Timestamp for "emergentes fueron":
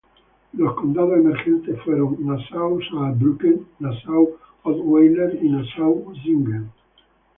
1.13-2.17